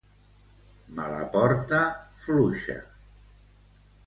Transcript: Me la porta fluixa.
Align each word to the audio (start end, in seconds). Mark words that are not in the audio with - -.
Me 0.95 1.05
la 1.11 1.19
porta 1.35 1.83
fluixa. 2.25 2.79